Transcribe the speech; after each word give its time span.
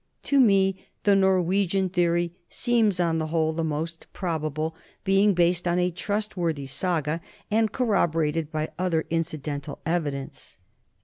To 0.23 0.39
me 0.39 0.87
the 1.03 1.15
Norwegian 1.15 1.87
theory 1.87 2.33
seems 2.49 2.99
on 2.99 3.19
the 3.19 3.27
whole 3.27 3.53
the 3.53 3.63
most 3.63 4.07
probable, 4.13 4.75
being 5.03 5.35
based 5.35 5.67
on 5.67 5.77
a 5.77 5.91
trustworthy 5.91 6.65
saga 6.65 7.21
and 7.51 7.71
corroborated 7.71 8.51
by 8.51 8.69
other 8.79 9.05
incidental 9.11 9.77
evidence. 9.85 10.57